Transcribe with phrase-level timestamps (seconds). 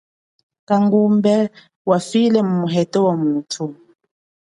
[0.67, 1.33] Kangumbe
[1.89, 3.65] wafile mumu heto wamuthu.